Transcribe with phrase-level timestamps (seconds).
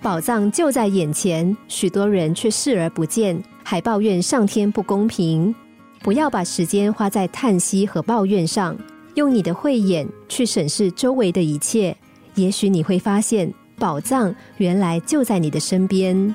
[0.00, 5.52] 宝藏就在眼前，许多人却视而不见，还抱怨上天不公平。
[6.00, 8.76] 不要把时间花在叹息和抱怨上，
[9.14, 11.96] 用你的慧眼去审视周围的一切，
[12.36, 16.34] 也许你会发现宝藏原来就在你的身边。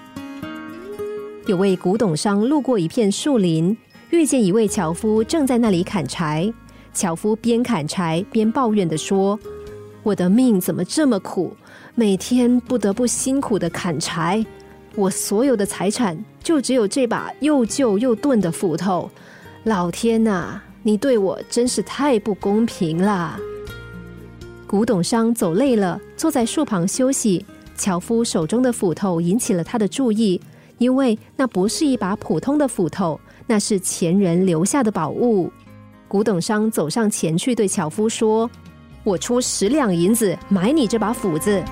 [1.45, 3.75] 有位古董商路过一片树林，
[4.09, 6.53] 遇见一位樵夫正在那里砍柴。
[6.91, 9.39] 樵夫边砍柴边抱怨的说
[10.03, 11.55] ：“我的命怎么这么苦？
[11.95, 14.45] 每天不得不辛苦的砍柴，
[14.95, 19.09] 我所有的财产就只有这把又旧又钝的斧头。”
[19.63, 23.39] 老天呐，你对我真是太不公平了！
[24.67, 27.45] 古董商走累了，坐在树旁休息。
[27.75, 30.39] 樵夫手中的斧头引起了他的注意，
[30.79, 35.51] 因为那不是一把普通的斧头，那是前人留下的宝物。
[36.07, 38.49] 古董商走上前去，对樵夫说
[39.03, 41.63] ：“我出十两银子买你这把斧子。”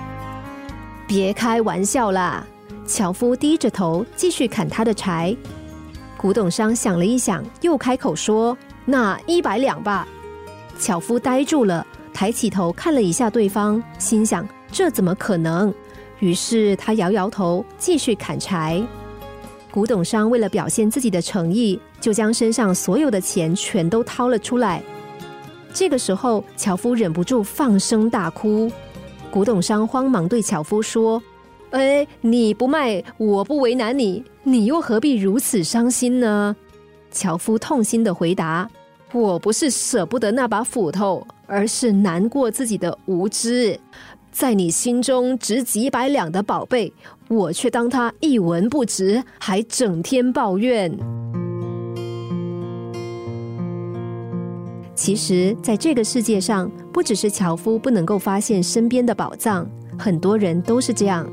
[1.07, 2.45] 别开玩笑啦！
[2.85, 5.35] 樵夫低着头继续砍他的柴。
[6.17, 10.07] 古董商想了一想，又开口说：“那一百两吧。”
[10.77, 15.73] 樵夫呆住了，抬起头看了一下对方，心想：“这怎么可能？”
[16.19, 18.81] 于是他摇摇头，继续砍柴。
[19.71, 24.83] 古董商为了表现自己的诚意，就将身上所有的钱全都掏了出来。
[25.73, 28.71] 这个时候，樵夫忍不住放声大哭。
[29.29, 31.21] 古董商慌忙对樵夫说。
[31.71, 36.53] 哎，你不卖，我不为难你，你又何必如此伤心呢？
[37.11, 38.69] 樵夫痛心的回答
[39.13, 43.79] ：“我不是舍不得那把斧头，而是难过自己的无知。
[44.33, 46.91] 在你心中值几百两的宝贝，
[47.29, 50.91] 我却当它一文不值，还整天抱怨。
[55.01, 61.27] 其实，在这个世界上，不只是樵夫不能够发现身边的宝藏，很多人都是这样。”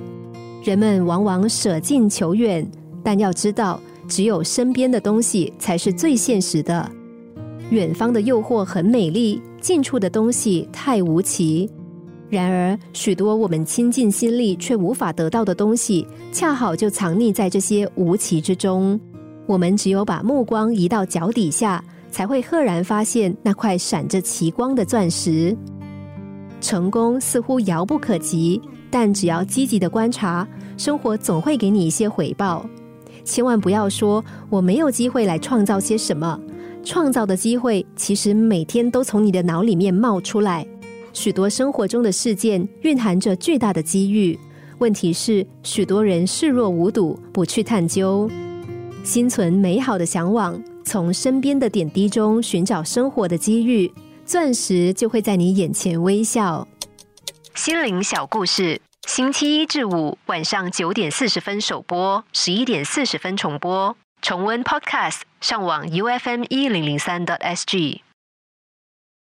[0.64, 2.66] 人们往往舍近求远，
[3.04, 6.90] 但要知道，只有身边的东西才是最现实的。
[7.68, 11.68] 远方的诱惑很美丽，近处的东西太无奇。
[12.30, 18.98] 然而，许多我们倾尽心力却无法得到的东西，恰好就藏匿在这些无奇之中。
[19.44, 25.56] 我们只有把目光移到脚底下，才会赫然发现那块闪着奇光的钻石。
[26.60, 28.60] 成功似乎遥不可及。
[28.90, 30.48] 但只要积极的观察，
[30.78, 32.64] 生活总会给你一些回报。
[33.22, 36.40] 千万不要说我没有机会来创造些什么，
[36.82, 40.66] 创造的机会其实每天都从你的脑里面冒出来。
[41.12, 44.38] 许多生活中的事件蕴含着巨大的机遇，
[44.78, 48.26] 问题是许多人视若无睹，不去探究。
[49.04, 50.58] 心存美好的向往，
[50.88, 53.92] 从身边的点滴中寻找生活的机遇，
[54.24, 56.66] 钻石就会在你眼前微笑。
[57.54, 63.94] 心灵小故事，星期一至五晚上九点四十分首播，十一点四十分重播。
[64.22, 68.00] 重温 Podcast，上网 U F M 一零零三 t S G。